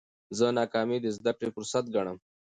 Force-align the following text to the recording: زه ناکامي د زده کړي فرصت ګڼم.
زه 0.37 0.45
ناکامي 0.59 0.97
د 1.01 1.07
زده 1.17 1.31
کړي 1.37 1.49
فرصت 1.55 1.85
ګڼم. 1.95 2.17